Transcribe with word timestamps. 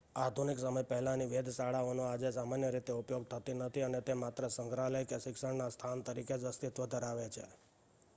આધુનિક 0.15 0.59
સમય 0.59 0.81
પહેલાંની 0.83 1.27
વેધશાળાઓનો 1.27 2.03
આજે 2.05 2.31
સામાન્ય 2.31 2.71
રીતે 2.71 2.93
ઉપયોગ 2.93 3.23
થતો 3.25 3.53
નથી 3.57 3.83
અને 3.83 3.99
તે 4.01 4.13
માત્ર 4.15 4.43
સંગ્રહાલય 4.49 5.03
કે 5.05 5.17
શિક્ષણના 5.19 5.69
સ્થાન 5.69 6.03
તરીકે 6.03 6.35
જ 6.37 6.43
અસ્તિત્વ 6.45 6.83
ધરાવે 6.87 7.27
છે 7.29 7.45